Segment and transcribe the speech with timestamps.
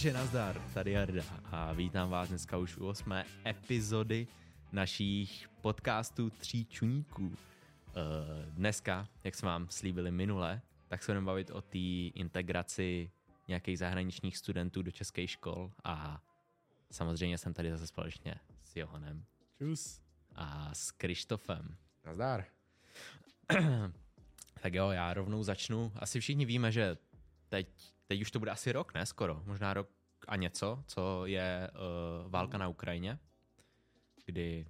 [0.00, 4.26] Takže nazdar, tady Jarda a vítám vás dneska už u osmé epizody
[4.72, 7.32] našich podcastů Tří čuníků.
[7.34, 7.92] Eh,
[8.50, 11.78] dneska, jak jsme vám slíbili minule, tak se budeme bavit o té
[12.14, 13.10] integraci
[13.48, 16.22] nějakých zahraničních studentů do českých škol a
[16.90, 19.24] samozřejmě jsem tady zase společně s Johanem
[19.58, 20.00] Čus.
[20.34, 21.76] a s Krištofem.
[22.06, 22.44] Nazdar.
[24.62, 25.92] Tak jo, já rovnou začnu.
[25.96, 26.96] Asi všichni víme, že
[27.48, 27.68] teď,
[28.06, 29.06] teď už to bude asi rok, ne?
[29.06, 29.42] Skoro.
[29.46, 29.88] Možná rok
[30.28, 31.70] a něco, co je
[32.24, 33.18] uh, válka na Ukrajině,
[34.26, 34.66] kdy...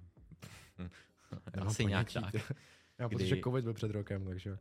[1.55, 2.33] Nemám asi nějak tak.
[2.97, 4.57] Já Kdy- pocit, že covid byl před rokem, takže Uh,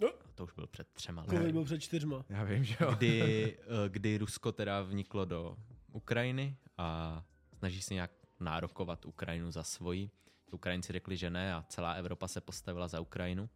[0.00, 0.12] No.
[0.34, 1.52] to už byl před třema Covid lety.
[1.52, 2.24] byl před čtyřma.
[2.28, 2.94] já vím, že jo.
[2.94, 5.56] Kdy, uh, kdy Rusko teda vniklo do
[5.92, 7.22] Ukrajiny a
[7.58, 10.10] snaží se nějak nárokovat Ukrajinu za svoji.
[10.52, 13.48] Ukrajinci řekli, že ne a celá Evropa se postavila za Ukrajinu.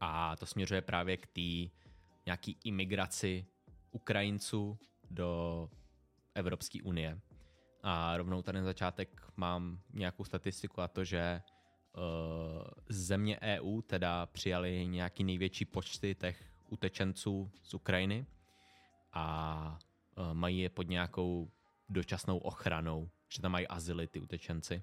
[0.00, 1.70] A to směřuje právě k té
[2.26, 3.46] nějaký imigraci
[3.90, 4.78] Ukrajinců
[5.10, 5.70] do
[6.34, 7.20] Evropské unie.
[7.82, 11.42] A rovnou tady na začátek mám nějakou statistiku a to, že
[11.96, 12.02] uh,
[12.88, 18.26] země EU teda přijali nějaký největší počty těch utečenců z Ukrajiny
[19.12, 19.78] a
[20.16, 21.50] uh, mají je pod nějakou
[21.88, 24.82] dočasnou ochranou, že tam mají azyly ty utečenci.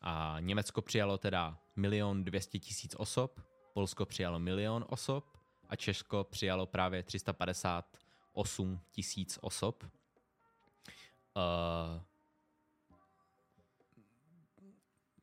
[0.00, 3.40] A Německo přijalo teda milion dvěstě tisíc osob,
[3.74, 7.02] Polsko přijalo milion osob a Česko přijalo právě
[8.32, 9.84] 358 tisíc osob.
[11.36, 12.02] Uh,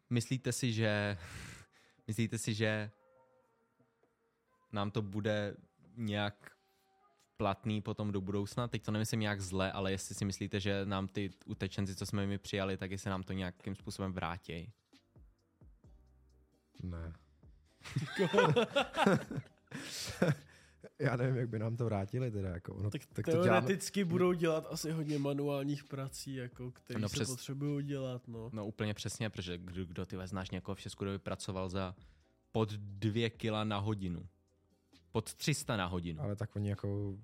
[0.10, 1.18] myslíte si, že
[2.08, 2.92] myslíte si, že
[4.72, 5.56] nám to bude
[5.96, 6.52] nějak
[7.38, 8.68] platný potom do budoucna?
[8.68, 12.28] Teď to nemyslím nějak zle, ale jestli si myslíte, že nám ty utečenci, co jsme
[12.28, 14.72] mi přijali, tak jestli nám to nějakým způsobem vrátí.
[16.84, 17.14] Ne.
[21.00, 22.50] já nevím, jak by nám to vrátili teda.
[22.50, 27.00] Jako, ono, Tak, tak to děláme, teoreticky budou dělat asi hodně manuálních prací, jako, které
[27.00, 28.28] No no, se přes- potřebují dělat.
[28.28, 28.50] No.
[28.54, 31.96] No úplně přesně, protože kdo, kdo ty znáš někoho v Česku, kdo by pracoval za
[32.52, 34.28] pod dvě kila na hodinu.
[35.12, 36.22] Pod 300 na hodinu.
[36.22, 37.18] ale tak oni jako,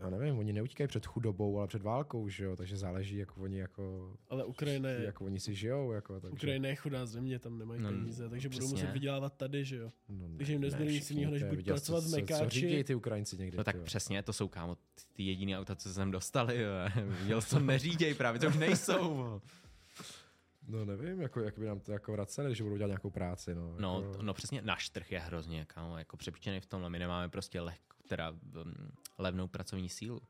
[0.00, 3.58] já nevím, oni neutíkají před chudobou, ale před válkou, že jo, takže záleží, jak oni
[3.58, 6.32] jako, Ale Ukrajina je, jak oni si žijou, jako, takže.
[6.32, 8.74] Ukrajina je chudá země, tam nemají No, peníze, takže budou přesně.
[8.84, 9.90] muset vydělávat tady, že jo.
[10.08, 12.60] No, ne, Takže jim nezbude nic jiného, než buď pracovat co- v co- Co Mekáči.
[12.60, 13.56] řídějí ty Ukrajinci někdy.
[13.58, 13.84] No tak tyjo.
[13.84, 14.76] přesně, to jsou kámo
[15.12, 16.60] ty jediný auta, co se sem dostali.
[16.60, 16.70] jo.
[17.20, 19.40] Viděl co neříděj právě, to už nejsou.
[20.68, 23.54] No nevím, jako, jak by nám to jako vraceli, že budou dělat nějakou práci.
[23.54, 26.90] No, No, jako, to- no přesně, náš trh je hrozně kámo, jako přepíčený v tomhle.
[26.90, 27.78] My nemáme prostě leh,
[28.10, 28.74] teda, um,
[29.18, 30.20] levnou pracovní sílu.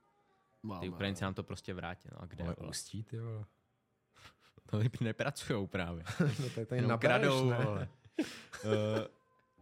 [0.62, 2.08] Máme, Ty Ukrajinci nám to prostě vrátí.
[2.12, 2.44] No a kde?
[2.44, 3.44] ale ústí, ty vole.
[4.70, 6.04] To nepracujou právě.
[6.40, 7.64] No, tak tady kradou, ne?
[7.64, 7.88] vole.
[8.64, 9.08] Eh,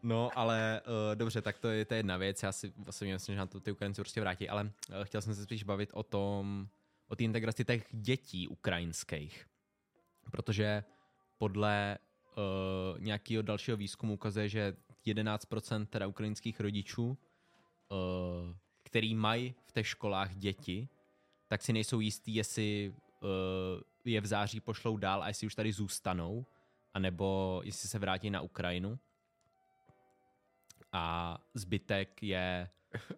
[0.03, 2.43] no, ale uh, dobře, tak to je, to je jedna věc.
[2.43, 5.35] Já si osobně myslím, že nám to ty Ukrajinci určitě vrátí, ale uh, chtěl jsem
[5.35, 6.69] se spíš bavit o tom,
[7.09, 9.47] o té integraci těch dětí ukrajinských.
[10.31, 10.85] Protože
[11.39, 11.99] podle
[12.37, 17.19] uh, nějakého dalšího výzkumu ukazuje, že 11% teda ukrajinských rodičů,
[17.91, 20.89] uh, který mají v těch školách děti,
[21.47, 23.29] tak si nejsou jistý, jestli uh,
[24.05, 26.47] je v září pošlou dál a jestli už tady zůstanou,
[26.95, 28.99] anebo jestli se vrátí na Ukrajinu.
[30.93, 32.71] A zbytek je,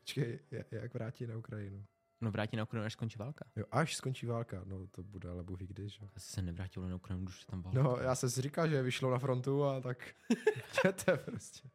[0.00, 0.38] Počkej,
[0.70, 1.84] jak- vrátí na Ukrajinu?
[2.20, 3.44] no vrátí na Ukrajinu, až skončí válka.
[3.56, 5.98] Jo, až skončí válka, no to bude, ale ví kdy, že?
[6.02, 6.08] jo.
[6.16, 7.82] Asi se nevrátil na Ukrajinu, když tam válka.
[7.82, 10.14] No, já jsem si říkal, že vyšlo na frontu a tak
[10.84, 11.68] jděte prostě.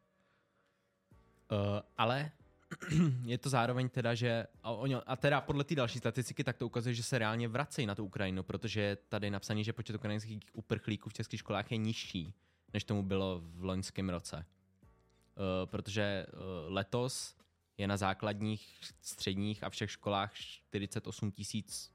[1.52, 2.30] Uh, ale
[3.24, 6.66] je to zároveň teda, že a, oni, a teda podle té další statistiky, tak to
[6.66, 10.40] ukazuje, že se reálně vracejí na tu Ukrajinu, protože je tady napsaný, že počet ukrajinských
[10.52, 12.34] uprchlíků v českých školách je nižší,
[12.72, 14.36] než tomu bylo v loňském roce.
[14.36, 16.38] Uh, protože uh,
[16.74, 17.36] letos
[17.78, 21.92] je na základních, středních a všech školách 48 tisíc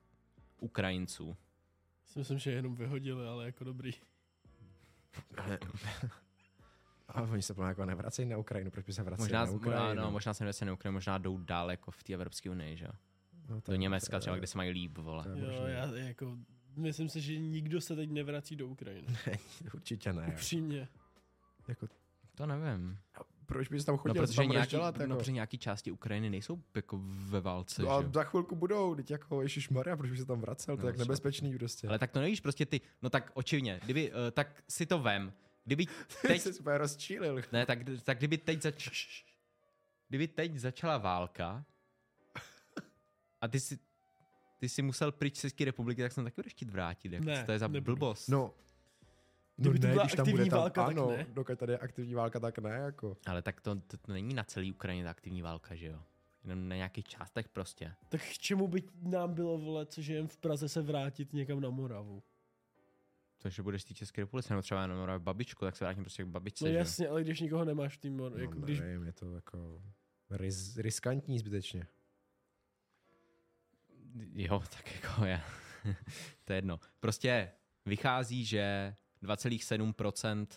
[0.60, 1.38] Ukrajinců.
[2.06, 3.92] Si myslím, že je jenom vyhodili, ale jako dobrý.
[7.08, 10.02] A oni se plně jako nevracejí na Ukrajinu, proč by se vraceli Možná, na Ukrajinu?
[10.02, 12.86] no, možná se nevracejí na Ukrajinu, možná jdou dál jako v té Evropské unii, že?
[12.86, 12.92] jo?
[13.50, 15.24] no, to Do je- Německa to je- třeba, kde se mají líp, vole.
[15.24, 16.38] to je Jo, já jako,
[16.76, 19.08] myslím si, že nikdo se teď nevrací do Ukrajiny.
[19.74, 20.28] Určitě ne.
[20.34, 20.88] Upřímně.
[21.68, 21.88] Jako,
[22.36, 22.98] To nevím.
[23.16, 24.98] a proč bys tam No, chodil, co protože tam nějaký, dělat?
[24.98, 25.16] no, Jako?
[25.16, 28.10] protože nějaký části Ukrajiny nejsou jako ve válce, No že a jo?
[28.14, 30.90] za chvilku budou, teď jako Ježíš Maria, proč by se tam vracel, to No, je
[30.90, 31.04] jak třeba.
[31.06, 31.88] nebezpečný prostě.
[31.88, 35.34] Ale tak to nevíš, prostě ty, no tak očivně, kdyby, uh, tak si to vem,
[35.66, 35.86] kdyby
[36.28, 37.42] Teď jsi úplně rozčílil.
[37.52, 38.90] ne, tak, tak kdyby teď zač,
[40.10, 41.66] kdyby teď začala válka
[43.42, 43.80] a ty si,
[44.60, 47.44] ty si musel pryč z České republiky, tak jsem taky budeš chtít vrátit, jak Ne,
[47.44, 47.96] to je za nebudu.
[47.96, 48.28] blbost.
[48.28, 48.54] No,
[49.58, 51.26] Kdyby tu ne, byla když tam aktivní bude tam, válka, tak ano, ne.
[51.34, 53.18] dokud tady je aktivní válka, tak ne, jako.
[53.26, 56.00] Ale tak to, to, to není na celý Ukrajině ta aktivní válka, že jo?
[56.44, 57.94] Jenom na nějakých částech prostě.
[58.10, 61.70] Tak k čemu by nám bylo, vole, co žijem v Praze, se vrátit někam na
[61.70, 62.24] Moravu?
[63.46, 66.24] To, že budeš z té České republiky, nebo třeba jenom babičku, tak se vrátím prostě
[66.24, 66.66] k babičce.
[66.66, 66.78] No že?
[66.78, 69.82] jasně, ale když nikoho nemáš v tým, no, jako když nevím, je to jako
[70.30, 71.88] riz, riskantní zbytečně.
[74.34, 75.42] Jo, tak jako je.
[76.46, 76.80] to je jedno.
[77.00, 77.52] Prostě
[77.86, 80.48] vychází, že 2,7%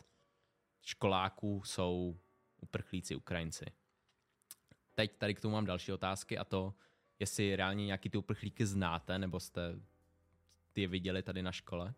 [0.83, 2.21] školáků jsou
[2.61, 3.67] uprchlíci Ukrajinci.
[4.95, 6.75] Teď tady k tomu mám další otázky a to,
[7.19, 9.81] jestli reálně nějaký ty uprchlíky znáte, nebo jste
[10.73, 11.95] ty je viděli tady na škole.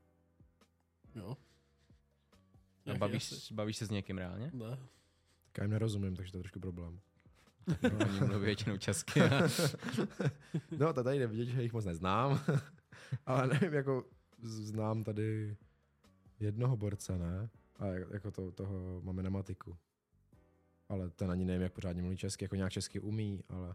[1.14, 1.36] Jo.
[2.94, 4.50] A bavíš, bavíš se s někým reálně?
[4.54, 4.68] Ne.
[5.46, 7.00] Tak já jim nerozumím, takže to je trošku problém.
[7.82, 9.20] No, oni mluví většinou česky.
[10.78, 12.40] No, to tady jde vidět, že jich moc neznám,
[13.26, 14.04] ale nevím, jako
[14.42, 15.56] znám tady
[16.40, 17.48] jednoho borce, ne?
[17.78, 19.76] A jak- jako to, toho máme na matiku.
[20.88, 23.74] Ale ten ani nevím, jak pořádně mluví česky, jako nějak česky umí, ale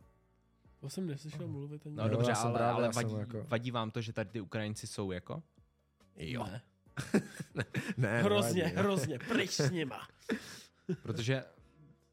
[0.80, 1.96] To jsem neslyšel mluvit ani.
[1.96, 4.88] No Jo, dobře, ale, právě, ale vadí, jako- vadí vám to, že tady ty Ukrajinci
[4.88, 5.44] jsou jako?
[6.44, 6.62] Ne.
[7.98, 8.78] ne, Hrozně, nevadí.
[8.78, 10.08] hrozně, pryč s nima.
[11.04, 11.44] Protože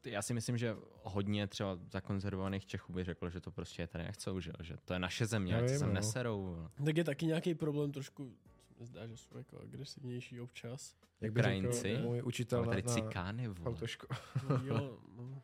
[0.05, 4.39] já si myslím, že hodně třeba zakonzervovaných Čechů by řeklo, že to prostě tady nechcou,
[4.39, 5.93] že, jo, že to je naše země, ať se sem no.
[5.93, 6.41] neserou.
[6.43, 6.69] vole.
[6.85, 8.35] Tak je taky nějaký problém trošku,
[8.67, 10.95] se mi zdá, že jsou jako agresivnější občas.
[11.21, 11.97] Jak by řekl Ukrajinci?
[11.97, 13.69] můj učitel na, tady na cikány, vole.
[13.69, 14.07] autoško.
[14.49, 15.41] No, jo, no.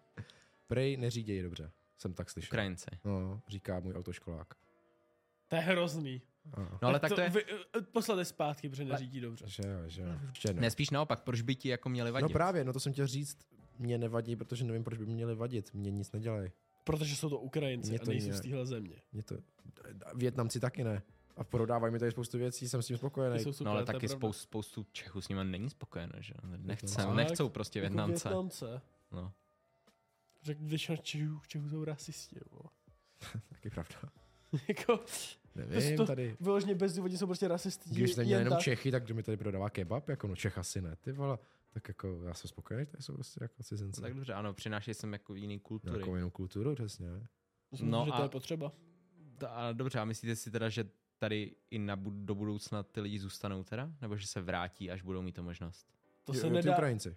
[0.67, 2.47] Prej neřídějí dobře, jsem tak slyšel.
[2.49, 2.89] Ukrajinci.
[3.05, 4.47] No, říká můj autoškolák.
[5.47, 6.21] To je hrozný.
[6.57, 7.45] No ale tak to je, Vy,
[7.77, 9.45] eh, poslali zpátky, protože neřídí dobře.
[9.47, 10.09] že jo, že jo.
[10.47, 10.61] Jednou.
[10.61, 12.29] ne spíš naopak, proč by ti jako měli vadit?
[12.29, 13.37] No právě, no to jsem chtěl říct,
[13.79, 15.73] mě nevadí, protože nevím, proč by mě měli vadit.
[15.73, 16.51] Mě nic nedělají.
[16.83, 18.95] Protože jsou to Ukrajinci Mě a to nejsou ne- z téhle země.
[19.11, 19.37] Mě to...
[20.15, 21.01] Větnamci taky ne.
[21.37, 23.39] A prodávají mi tady spoustu věcí, jsem s tím spokojený.
[23.39, 26.33] Super, No ale to taky spoustu, spoustu Čechů s nimi není spokojené, že?
[26.57, 28.29] Nechce, Tak, nechcou prostě Jako Větnamce.
[28.29, 28.81] Větnamce.
[29.11, 29.33] No.
[30.43, 32.35] Řekl, většina Čechů, Čechů jsou rasisti.
[33.49, 33.95] Taky pravda.
[34.67, 35.03] jako,
[35.55, 36.37] Nevím, to- tady...
[36.39, 37.89] vyloženě bezdůvodně jsou prostě rasisti.
[37.89, 38.63] Když jste měli jen jenom tak.
[38.63, 40.09] Čechy, tak kdo mi tady prodává kebab?
[40.09, 41.37] Jako no Čech asi ne, ty vole.
[41.73, 44.01] Tak jako já jsem spokojený, tady jsou prostě jako cizinci.
[44.01, 45.93] Tak dobře, ano, přinášejí sem jako jiný kultury.
[45.93, 47.07] Nějakou jinou kulturu, přesně.
[47.71, 48.71] Myslím, No že to a- je potřeba.
[49.37, 53.19] Ta- A dobře, a myslíte si teda, že tady i na, do budoucna ty lidi
[53.19, 53.91] zůstanou teda?
[54.01, 55.87] Nebo že se vrátí, až budou mít to možnost?
[56.23, 57.15] To se jo, Ty nedá, Ukrajinci.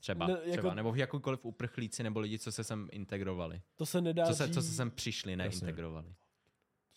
[0.00, 0.74] Třeba, Ne, jako- třeba.
[0.74, 3.62] Nebo jakýkoliv uprchlíci, nebo lidi, co se sem integrovali.
[3.76, 5.36] to se nedá Co se, říct, co se sem přišli, Jasně.
[5.66, 6.06] neintegrovali.
[6.08, 6.14] to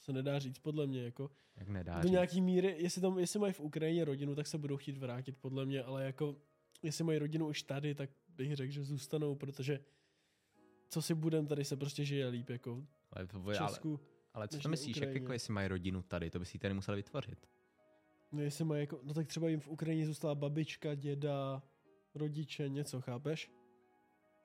[0.01, 2.11] se nedá říct podle mě, jako Jak nedá do říct.
[2.11, 5.65] nějaký míry, jestli, tam, jestli mají v Ukrajině rodinu, tak se budou chtít vrátit podle
[5.65, 6.35] mě, ale jako
[6.83, 9.79] jestli mají rodinu už tady, tak bych řekl, že zůstanou, protože
[10.89, 13.99] co si budem, tady se prostě žije líp, jako Ale, v ale, Česku.
[14.33, 16.73] ale co než to myslíš, jak jako jestli mají rodinu tady, to by si tady
[16.73, 17.47] museli vytvořit.
[18.31, 21.63] No, jestli mají jako, no tak třeba jim v Ukrajině zůstala babička, děda,
[22.15, 23.51] rodiče, něco, chápeš?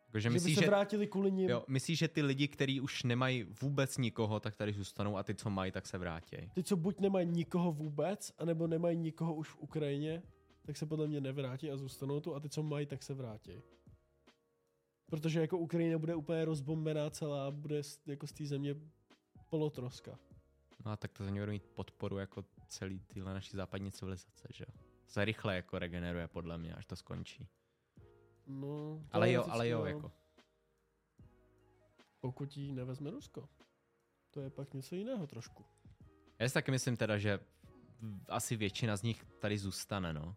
[0.06, 1.50] Jakože že by myslíš, se že, vrátili kvůli nim.
[1.50, 5.35] jo, myslíš, že ty lidi, kteří už nemají vůbec nikoho, tak tady zůstanou a ty,
[5.35, 6.37] co mají, tak se vrátí.
[6.55, 10.23] Ty, co buď nemají nikoho vůbec, anebo nemají nikoho už v Ukrajině,
[10.67, 13.53] tak se podle mě nevrátí a zůstanou tu a ty, co mají, tak se vrátí.
[15.11, 18.75] Protože jako Ukrajina bude úplně rozbombená celá, bude z- jako z té země
[19.50, 20.19] polotroska.
[20.85, 24.49] No a tak to za ně bude mít podporu jako celý tyhle naší západní civilizace,
[24.55, 24.75] že jo.
[25.06, 27.47] Se rychle jako regeneruje podle mě, až to skončí.
[28.46, 30.12] No, Ale jo, ale jo, jako.
[32.20, 33.48] Pokud jí nevezme Rusko.
[34.31, 35.65] To je pak něco jiného trošku.
[36.38, 37.41] Já si taky myslím teda, že
[38.29, 40.36] asi většina z nich tady zůstane, no.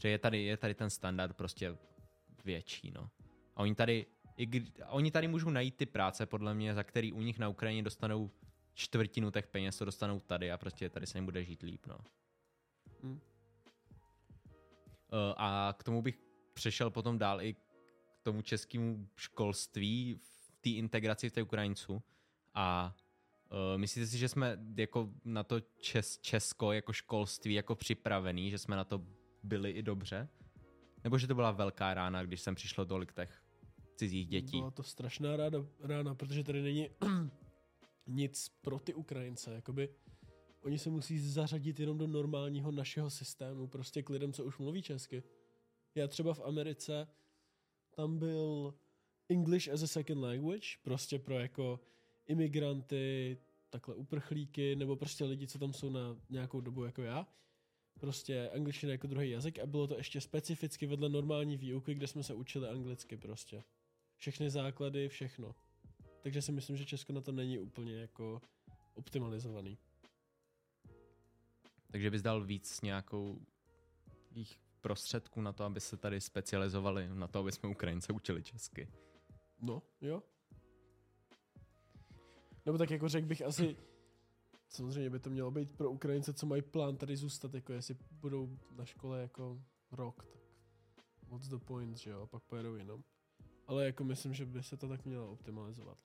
[0.00, 1.76] Že je tady, je tady ten standard prostě
[2.44, 3.10] větší, no.
[3.56, 7.12] A oni tady, i kdy, oni tady můžou najít ty práce, podle mě, za který
[7.12, 8.30] u nich na Ukrajině dostanou
[8.74, 11.98] čtvrtinu těch peněz, to dostanou tady a prostě tady se jim bude žít líp, no.
[13.02, 13.20] Hm.
[15.12, 16.27] Eh, A k tomu bych
[16.58, 17.58] přešel potom dál i k
[18.22, 22.02] tomu českému školství v té integraci v té Ukrajinců.
[22.54, 22.96] A
[23.50, 28.58] uh, myslíte si, že jsme jako na to čes, Česko jako školství jako připravený, že
[28.58, 29.04] jsme na to
[29.42, 30.28] byli i dobře?
[31.04, 33.42] Nebo že to byla velká rána, když sem přišlo tolik těch
[33.96, 34.58] cizích dětí?
[34.58, 36.88] Byla to strašná ráda, rána, protože tady není
[38.06, 39.54] nic pro ty Ukrajince.
[39.54, 39.88] Jakoby
[40.62, 44.82] oni se musí zařadit jenom do normálního našeho systému, prostě k lidem, co už mluví
[44.82, 45.22] česky.
[45.98, 47.08] Já třeba v Americe,
[47.90, 48.74] tam byl
[49.28, 51.80] English as a second language, prostě pro jako
[52.26, 53.38] imigranty,
[53.70, 57.26] takhle uprchlíky, nebo prostě lidi, co tam jsou na nějakou dobu jako já.
[58.00, 62.22] Prostě angličtina jako druhý jazyk a bylo to ještě specificky vedle normální výuky, kde jsme
[62.22, 63.64] se učili anglicky prostě
[64.16, 65.54] všechny základy, všechno.
[66.20, 68.42] Takže si myslím, že Česko na to není úplně jako
[68.94, 69.78] optimalizovaný.
[71.90, 73.40] Takže bys dal víc nějakou
[74.30, 78.88] jich prostředků na to, aby se tady specializovali, na to, aby jsme Ukrajince učili česky.
[79.60, 80.22] No, jo.
[82.66, 83.76] Nebo tak jako řekl bych asi,
[84.68, 88.58] samozřejmě by to mělo být pro Ukrajince, co mají plán tady zůstat, jako jestli budou
[88.76, 90.26] na škole jako rok,
[90.94, 93.04] tak what's the point, že jo, a pak pojedou jinam.
[93.66, 95.98] Ale jako myslím, že by se to tak mělo optimalizovat.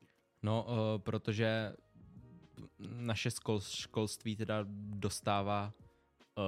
[0.43, 1.75] No, uh, protože
[2.79, 5.73] naše škol, školství teda dostává
[6.37, 6.43] uh,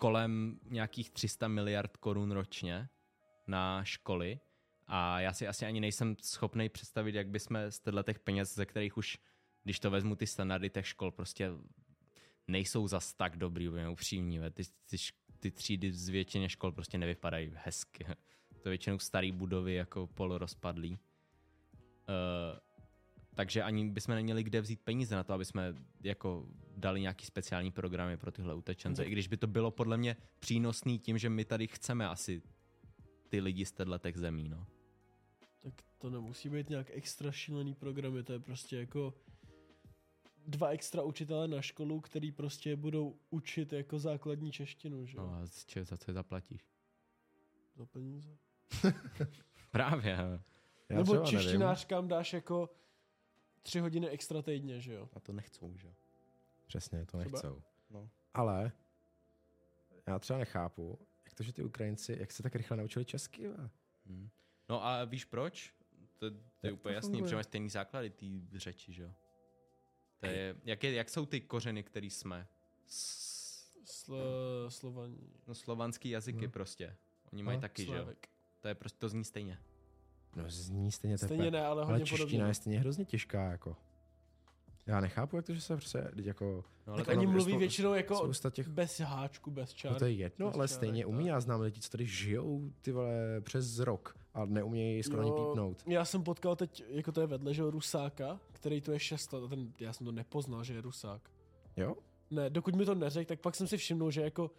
[0.00, 2.88] kolem nějakých 300 miliard korun ročně
[3.46, 4.40] na školy
[4.86, 8.96] a já si asi ani nejsem schopný představit, jak bychom z těch peněz, ze kterých
[8.96, 9.18] už,
[9.64, 11.50] když to vezmu ty standardy těch škol, prostě
[12.48, 14.40] nejsou zas tak dobrý, úplně upřímní.
[14.52, 14.96] Ty, ty,
[15.38, 18.06] ty třídy z většině škol prostě nevypadají hezky.
[18.62, 20.92] To většinou staré budovy jako polorozpadlý.
[20.92, 20.98] Uh,
[23.34, 26.46] takže ani bychom neměli kde vzít peníze na to, aby jsme jako
[26.76, 29.02] dali nějaký speciální programy pro tyhle utečence.
[29.02, 32.42] Tak- I když by to bylo podle mě přínosný tím, že my tady chceme asi
[33.28, 34.66] ty lidi z těchto těch zemí, no.
[35.60, 39.14] Tak to nemusí být nějak extra šílený programy, to je prostě jako
[40.46, 45.34] dva extra učitele na školu, který prostě budou učit jako základní češtinu, že jo, no
[45.34, 46.64] a z če- za co je zaplatíš?
[47.76, 48.36] za peníze.
[49.70, 50.16] Právě.
[50.88, 52.70] Já Nebo češtinářkám dáš jako
[53.62, 55.08] tři hodiny extra týdně, že jo.
[55.14, 55.86] A to nechcou, že?
[55.88, 55.94] jo?
[56.66, 57.24] Přesně, to Třeba.
[57.24, 57.62] nechcou.
[57.90, 58.10] No.
[58.34, 58.72] Ale
[60.06, 63.48] já třeba nechápu, jak to, že ty Ukrajinci, jak se tak rychle naučili česky.
[63.48, 63.70] va?
[64.06, 64.28] Hm.
[64.68, 65.74] No a víš proč?
[66.18, 68.26] To, to je Jak úplně to jasný, protože máš stejný základy té
[68.58, 69.12] řeči, že jo?
[70.20, 72.48] To je, jak, je, jak jsou ty kořeny, který jsme?
[72.86, 73.30] S,
[73.84, 75.30] Slo, slovaní.
[75.46, 76.50] no slovanský jazyky No.
[76.52, 76.96] prostě.
[77.32, 78.08] Oni mají No, taky, že jo?
[78.60, 79.58] To je prostě, to zní stejně.
[80.36, 81.26] No zní stejně tepe.
[81.26, 82.50] Stejně ne, ale ale hodně čeština podobně.
[82.50, 83.76] je stejně hrozně těžká, jako.
[84.86, 87.58] Já nechápu, jak to, že se prostě, teď jako, No, Tak tak oni mluví spou-
[87.58, 89.92] většinou jako těch, bez háčku, bez čár.
[89.92, 91.28] no to je jedno, bez ale čárek, stejně umí, tak.
[91.28, 95.46] já znám lidi, co tady žijou, ty vole, přes rok a neumějí skoro ani Jo,
[95.48, 95.82] pípnout.
[95.86, 99.44] Já jsem potkal teď, jako to je vedle, že Rusáka, který tu je 6 let,
[99.44, 101.30] a ten, já jsem to nepoznal, že je Rusák.
[101.76, 101.96] Jo?
[102.30, 104.50] Ne, dokud mi to neřekl, tak pak jsem si všimnul, že jako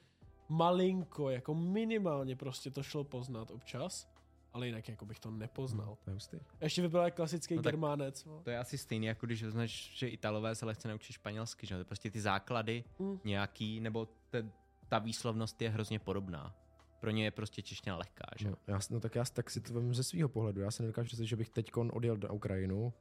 [0.49, 4.10] malinko, jako minimálně prostě to šlo poznat občas,
[4.53, 5.97] ale jinak jako bych to nepoznal.
[6.03, 6.37] To je hustý.
[6.37, 8.25] A ještě vypadal jako klasický No tak- germánec.
[8.25, 8.41] no.
[8.43, 11.75] To je asi stejný, jako když vezmeš, že Italové se lehce naučí španělsky, že?
[11.75, 13.19] To je Prostě ty základy Mm.
[13.23, 14.51] nějaký, nebo te,
[14.87, 16.55] ta výslovnost je hrozně podobná.
[16.99, 18.51] Pro ně je prostě čeština lehká, že jo?
[18.67, 20.61] No, já, no tak já tak si to vím ze svého pohledu.
[20.61, 22.93] Já si nedokážu představit, že bych teď odjel na Ukrajinu,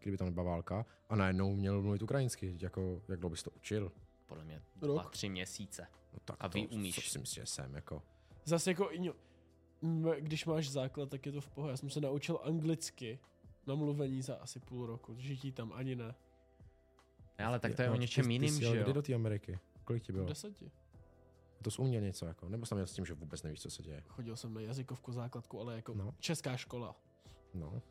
[0.00, 2.56] kdyby tam nebyla válka, a najednou měl mluvit ukrajinsky.
[2.60, 3.92] Jako, jak dlouho bys to učil?
[4.26, 5.00] Podle mě Rok.
[5.00, 5.86] dva, tři měsíce.
[6.12, 6.94] No tak A to, vy umíš.
[6.94, 8.02] Co si myslím, že jsem, jako.
[8.44, 8.90] Zase jako,
[10.20, 11.70] když máš základ, tak je to v pohodě.
[11.70, 13.18] Já jsem se naučil anglicky
[13.66, 15.14] na mluvení za asi půl roku.
[15.18, 16.14] Žití tam ani ne.
[17.38, 18.82] Ne, ale tak to je no, o něčem ty, jiným, ty že jo?
[18.84, 19.58] Kdy do té Ameriky?
[19.84, 20.24] Kolik ti bylo?
[20.24, 20.70] V deseti.
[21.62, 22.48] To jsi uměl něco, jako?
[22.48, 24.02] Nebo jsem měl s tím, že vůbec nevíš, co se děje?
[24.08, 26.14] Chodil jsem na jazykovku základku, ale jako No.
[26.18, 26.96] česká škola.
[27.54, 27.82] No.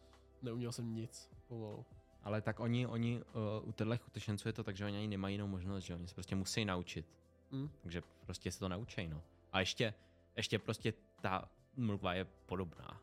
[0.41, 1.85] Neuměl jsem nic pomalu.
[2.23, 3.21] Ale tak oni, oni
[3.61, 6.07] uh, u těchto utečenců je to tak, že oni ani nemají jinou možnost, že oni
[6.07, 7.05] se prostě musí naučit.
[7.51, 7.69] Hm?
[7.81, 9.21] Takže prostě se to naučí, no.
[9.51, 9.93] A ještě,
[10.35, 13.01] ještě prostě ta mluva je podobná.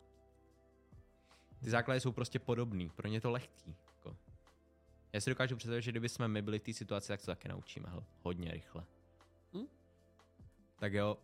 [1.61, 3.77] Ty základy jsou prostě podobný, pro ně je to lehký.
[3.87, 4.17] Jako.
[5.13, 7.49] Já si dokážu představit, že kdyby jsme my byli v té situaci, tak se taky
[7.49, 7.89] naučíme
[8.23, 8.85] hodně rychle.
[9.55, 9.67] Hm?
[10.79, 11.19] Tak jo,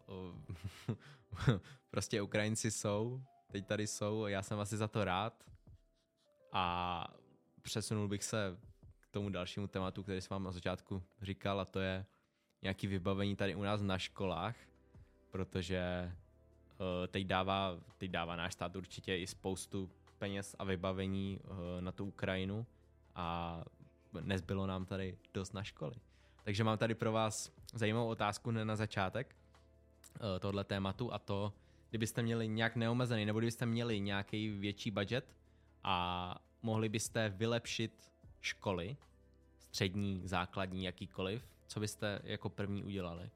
[1.91, 3.23] prostě Ukrajinci jsou,
[3.53, 5.45] teď tady jsou, já jsem asi za to rád.
[6.53, 7.07] A
[7.63, 8.59] přesunul bych se
[9.01, 12.07] k tomu dalšímu tématu, který jsem vám na začátku říkal, a to je
[12.63, 14.57] nějaký vybavení tady u nás na školách,
[15.31, 16.13] protože
[17.09, 22.05] teď, dává, teď dává náš stát určitě i spoustu peněz a vybavení uh, na tu
[22.05, 22.67] Ukrajinu
[23.15, 23.61] a
[24.21, 25.95] nezbylo nám tady dost na školy.
[26.45, 29.37] Takže mám tady pro vás zajímavou otázku na začátek
[30.21, 31.53] uh, tohle tématu a to,
[31.91, 35.37] kdybyste měli nějak neomezený, nebo kdybyste měli nějaký větší budget
[35.85, 38.97] a mohli byste vylepšit školy,
[39.59, 43.31] střední, základní, jakýkoliv, co byste jako první udělali?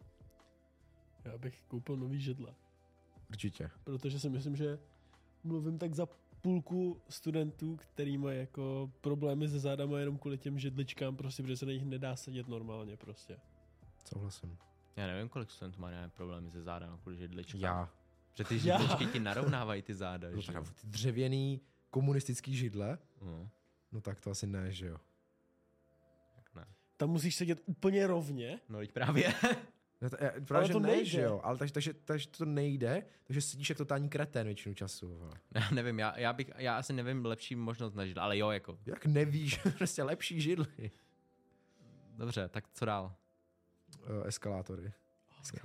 [1.24, 2.54] Já bych koupil nový židle.
[3.30, 3.70] Určitě.
[3.84, 4.78] Protože si myslím, že
[5.44, 6.06] mluvím tak za
[6.40, 11.66] půlku studentů, který mají jako problémy se zádama jenom kvůli těm židličkám, prostě, protože se
[11.66, 13.38] na nich nedá sedět normálně prostě.
[14.04, 14.58] Souhlasím.
[14.96, 17.60] Já nevím, kolik studentů má nějaké problémy se zádama kvůli židličkám.
[17.60, 17.90] Já.
[18.32, 18.78] Protože ty Já.
[18.78, 20.52] židličky ti narovnávají ty záda, No že?
[20.52, 23.50] tak ty dřevěný komunistický židle, No,
[23.92, 24.96] no tak to asi ne, že jo.
[26.36, 26.64] tak ne.
[26.96, 28.60] Tam musíš sedět úplně rovně.
[28.68, 29.34] No, teď právě.
[30.00, 31.04] No, to, já- právě, že to ne, nejde.
[31.04, 35.30] že jo, ale takže, takže, takže to nejde, takže sedíš jak totální kretén většinu času.
[35.54, 39.06] Já nevím, já, já, bych, já asi nevím lepší možnost než, ale jo, jako, Jak
[39.06, 40.90] nevíš, prostě lepší židly.
[42.16, 43.14] dobře, tak co dál?
[44.20, 44.92] Uh, eskalátory.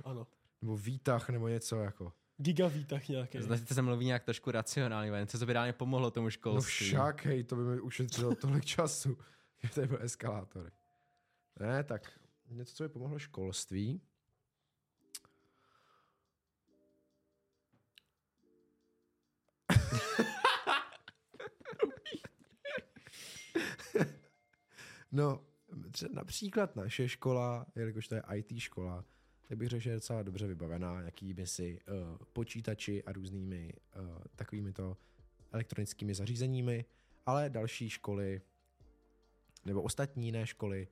[0.04, 0.26] Ano.
[0.62, 2.12] Nebo výtah, nebo něco jako.
[2.36, 3.42] Gigavítah nějaký.
[3.42, 6.86] Snažíte se mluvit nějak trošku racionálně, ale něco, co by reálně pomohlo tomu No školství.
[6.86, 9.18] však, hej, to by mi ušetřilo tolik času.
[9.74, 10.70] to byl eskalátory.
[11.60, 12.12] Ne, tak
[12.50, 14.00] něco, co by pomohlo školství.
[25.14, 25.44] No,
[26.12, 29.04] například naše škola, jelikož to je IT škola,
[29.48, 34.18] tak bych řekl, že je docela dobře vybavená jakými si uh, počítači a různými uh,
[34.36, 34.96] takovými to
[35.52, 36.84] elektronickými zařízeními,
[37.26, 38.42] ale další školy
[39.64, 40.88] nebo ostatní jiné školy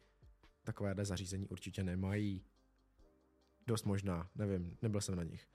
[0.62, 2.45] takovéhle zařízení určitě nemají.
[3.67, 5.49] Dost možná, nevím, nebyl jsem na nich.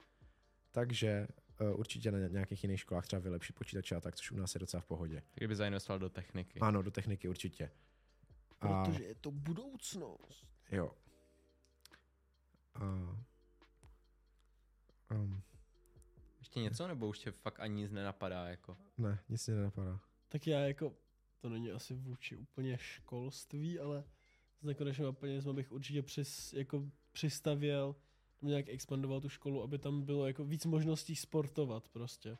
[0.72, 1.28] Takže
[1.60, 4.58] uh, určitě na nějakých jiných školách třeba vylepší počítače a tak, což u nás je
[4.58, 5.22] docela v pohodě.
[5.34, 6.60] Kdyby zainvestoval do techniky.
[6.60, 7.70] Ano, do techniky určitě.
[8.60, 10.46] A, Protože je to budoucnost.
[10.70, 10.90] jo.
[12.74, 12.84] A,
[15.14, 15.42] um,
[16.38, 18.76] Ještě něco, nebo už tě fakt ani nic nenapadá, jako?
[18.98, 20.00] ne, nic mě nenapadá.
[20.28, 20.94] Tak já jako,
[21.38, 24.04] to není asi vůči úplně školství, ale
[24.60, 27.96] s nekonečným naplněním bych určitě přis, jako přistavěl,
[28.42, 32.38] nějak expandoval tu školu, aby tam bylo jako víc možností sportovat prostě.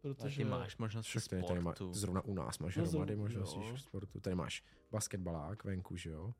[0.00, 1.94] Protože ty máš možnost Však tady, tady má, sportu.
[1.94, 4.20] zrovna u nás máš No, hromady možností sportu.
[4.20, 6.34] Tady máš basketbalák venku, že jo?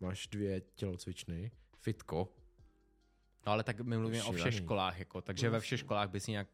[0.00, 2.32] Máš dvě tělocvičny, fitko.
[3.46, 6.30] No ale tak my mluvíme o všech školách, jako, takže ve všech školách by si
[6.30, 6.48] nějak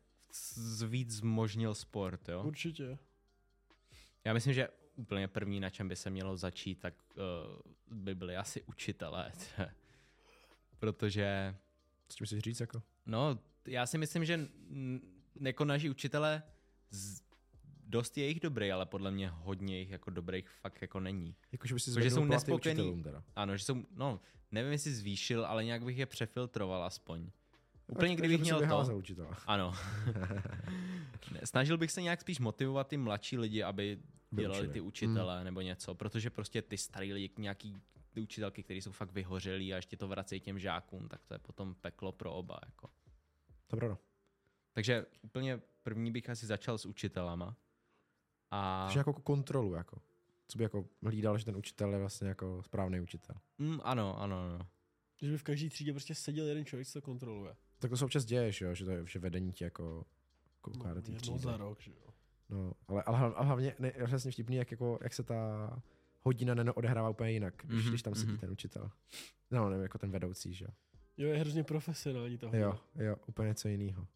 [0.87, 2.43] víc zmožnil sport, jo?
[2.45, 2.99] určitě.
[4.25, 6.95] Já myslím, že úplně první, na čem by se mělo začít, tak
[7.91, 9.33] uh, by byli asi učitelé.
[10.79, 11.57] Protože,
[12.09, 12.83] Co tím si říct jako?
[13.07, 14.49] no, já si myslím, že
[15.41, 16.43] jako naši učitelé,
[16.91, 17.23] z,
[17.87, 21.35] dost je jich dobrý, ale podle mě hodně jich jako dobrých fakt jako není.
[21.53, 23.03] Jako, že by si Protože zvednul jsou nespokojený.
[23.03, 23.23] teda.
[23.37, 24.21] Ano, že jsou, no,
[24.51, 27.31] nevím, jestli zvýšil, ale nějak bych je přefiltroval aspoň.
[27.87, 29.37] Úplně Tak- kdybych měl to, učitela.
[29.47, 29.75] ano.
[31.45, 33.99] snažil bych se nějak spíš motivovat ty mladší lidi, aby
[34.31, 34.73] dělali učili.
[34.73, 35.45] ty učitele hmm.
[35.45, 37.77] nebo něco, protože prostě ty starý lidi, nějaký
[38.13, 41.39] ty učitelky, kteří jsou fakt vyhořelí a ještě to vracejí těm žákům, tak to je
[41.39, 42.59] potom peklo pro oba.
[42.67, 42.89] Jako.
[43.67, 43.99] To pravda.
[44.73, 47.57] Takže úplně první bych asi začal s učitelama.
[48.51, 50.03] A Takže jako kontrolu, jako.
[50.49, 53.37] Co by jako hlídal, že ten učitel je vlastně jako správný učitel.
[53.59, 54.67] mm, ano, ano, ano.
[55.23, 57.57] Že by v každé třídě prostě seděl jeden člověk, co to kontroluje.
[57.79, 60.07] Tak to se občas děje, že jo, že, to je, že vedení ti jako
[60.61, 61.39] kouká No, do té jednou třídy.
[61.39, 62.13] za rok, že jo.
[62.49, 65.71] No, ale, ale, ale hlavně ne, je přesně vtipný, jak, jako, jak se ta
[66.23, 68.39] hodina neno odehrává úplně jinak, když, Mhm, když tam sedí mhm.
[68.41, 68.91] ten učitel.
[69.51, 70.71] No, nevím, jako ten vedoucí, že jo.
[71.17, 72.59] Jo, je hrozně profesionální tohle.
[72.59, 74.07] Jo, jo, úplně něco jiného.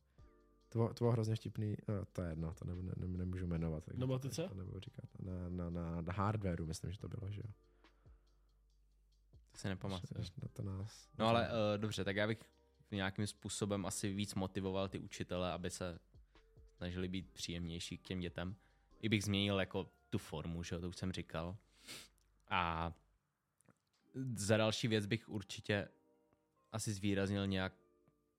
[0.77, 3.47] To, bylo- to bylo hrozně vtipný, no, to je jedno, to ne, ne, ne, nemůžu
[3.47, 3.85] jmenovat.
[3.85, 4.49] takže Na to- matice?
[4.49, 5.05] To nebudu říkat.
[5.19, 7.53] Na, na, na, na hardwareu, myslím, že to bylo, že jo.
[9.53, 10.25] To si nepamatuju.
[10.43, 11.09] Na to nás.
[11.19, 12.39] No ale uh, dobře, tak já bych
[12.91, 15.99] nějakým způsobem asi víc motivoval ty učitele, aby se
[16.77, 18.57] snažili být příjemnější k těm dětem.
[19.01, 21.57] I bych změnil jako tu formu, že jo, to už jsem říkal.
[22.49, 22.93] A
[24.35, 25.89] za další věc bych určitě
[26.73, 27.73] asi zvýraznil nějak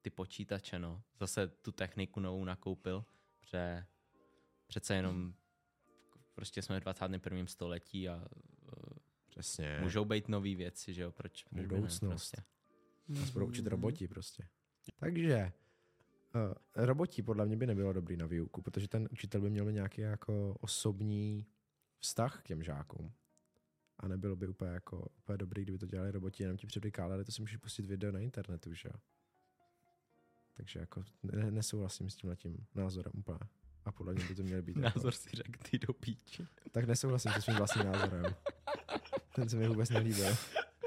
[0.01, 1.03] ty počítače, no.
[1.19, 3.05] Zase tu techniku novou nakoupil,
[3.39, 3.85] protože
[4.67, 5.33] přece jenom
[6.33, 7.45] prostě jsme v 21.
[7.47, 8.97] století a uh,
[9.29, 9.79] Přesně.
[9.81, 11.45] můžou být nové věci, že jo, proč?
[11.51, 11.99] ne, Budoucnost.
[11.99, 12.37] prostě.
[13.07, 14.47] Nás budou učit roboti prostě.
[14.99, 15.51] Takže
[16.35, 16.53] uh,
[16.85, 20.01] roboti podle mě by nebylo dobrý na výuku, protože ten učitel by měl mít nějaký
[20.01, 21.45] jako osobní
[21.99, 23.13] vztah k těm žákům.
[23.99, 27.31] A nebylo by úplně jako úplně dobrý, kdyby to dělali roboti, jenom ti předvykádali, to
[27.31, 28.99] si můžeš pustit video na internetu, že jo.
[30.57, 33.39] Takže jako ne, nesouhlasím s tím letím názorem úplně.
[33.85, 36.47] A podle mě by to měly být Názor jako, si řekl ty do píči.
[36.71, 38.35] tak nesouhlasím se svým vlastním názorem.
[39.35, 40.35] Ten se mi vůbec nelíbil.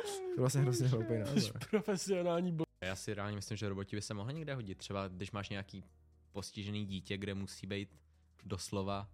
[0.05, 1.59] To je vlastně hrozně hloupý názor.
[1.71, 4.79] profesionální bl- Já si reálně myslím, že roboti by se mohli někde hodit.
[4.79, 5.85] Třeba když máš nějaký
[6.33, 7.97] postižený dítě, kde musí být
[8.45, 9.11] doslova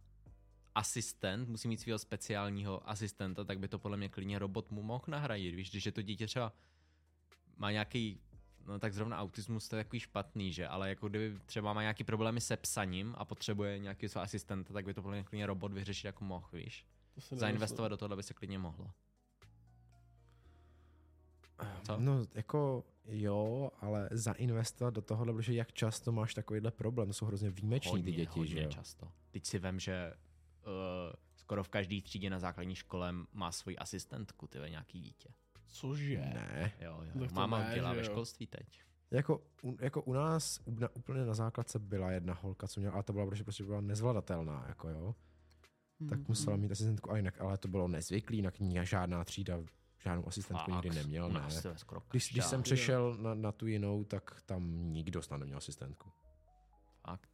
[0.74, 5.04] asistent, musí mít svého speciálního asistenta, tak by to podle mě klidně robot mu mohl
[5.08, 5.54] nahradit.
[5.54, 6.52] Víš, když je to dítě třeba
[7.56, 8.20] má nějaký
[8.66, 10.68] no tak zrovna autismus to je takový špatný, že?
[10.68, 14.84] Ale jako kdyby třeba má nějaký problémy se psaním a potřebuje nějaký svého asistenta, tak
[14.84, 16.86] by to podle klidně robot vyřešit jako mohl, víš?
[17.28, 18.90] To Zainvestovat do toho by se klidně mohlo.
[21.82, 21.96] Co?
[21.98, 27.26] No, jako jo, ale zainvestovat do tohohle, protože jak často máš takovýhle problém, to jsou
[27.26, 28.70] hrozně výjimeční ty děti, hodně že jo?
[28.70, 29.08] často.
[29.30, 30.14] Teď si vem, že
[30.66, 35.28] uh, skoro v každé třídě na základní škole má svoji asistentku, ty ve nějaký dítě.
[35.66, 36.16] Cože?
[36.18, 36.72] Ne.
[36.80, 37.26] Jo, jo.
[37.28, 38.80] to Máma ne, dělá ve školství teď.
[39.10, 42.94] Jako, u, jako u nás u- na, úplně na základce byla jedna holka, co měla,
[42.94, 45.14] ale to byla, protože prostě byla nezvladatelná, jako jo.
[46.08, 49.58] Tak Hmm, musela mít asistentku a jinak, ale to bylo nezvyklý, jinak ní žádná třída
[49.98, 51.40] žádnou asistentku nikdy neměl, ne.
[52.10, 56.10] Když, když jsem přešel na, na tu jinou, tak tam nikdo snad neměl asistentku.
[57.06, 57.30] Fakt.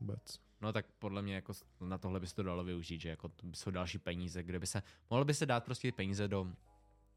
[0.00, 0.40] Vůbec.
[0.60, 3.46] No tak podle mě jako na tohle by se to dalo využít, že jako to
[3.54, 6.52] jsou další peníze, kde by se, mohlo by se dát prostě peníze do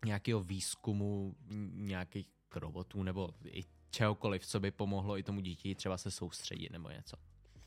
[0.05, 1.36] nějakého výzkumu
[1.73, 6.89] nějakých robotů nebo i čehokoliv, co by pomohlo i tomu dítě třeba se soustředit nebo
[6.89, 7.17] něco.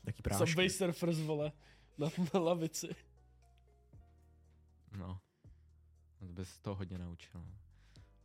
[0.05, 0.47] Taký prášky.
[0.47, 1.51] Subway Surfers, vole,
[1.97, 2.87] na, na lavici.
[4.97, 5.19] No,
[6.19, 7.45] to by se to hodně naučil.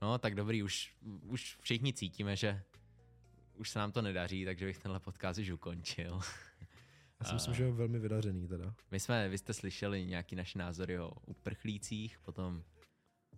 [0.02, 2.62] No, tak dobrý, už, už všichni cítíme, že
[3.54, 6.20] už se nám to nedaří, takže bych tenhle podcast už ukončil.
[7.20, 8.74] Já si myslím, že je velmi vydařený teda.
[8.90, 12.62] My jsme, vy jste slyšeli nějaký naše názory o uprchlících, potom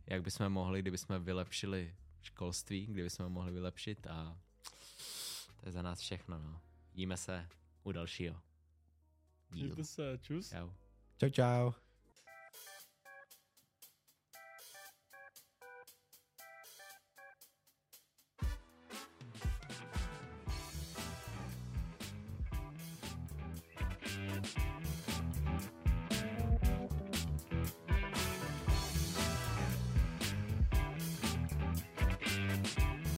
[0.06, 4.38] jak bychom mohli, kdybychom vylepšili školství, kdybychom mohli vylepšit a
[5.56, 6.60] to je za nás všechno, no.
[6.92, 7.48] Vidíme se
[7.82, 8.40] u dalšího
[9.50, 9.66] dílu.
[9.66, 10.50] Mějte se, čus.
[10.50, 10.70] Čau.
[11.18, 11.86] Čau, čau.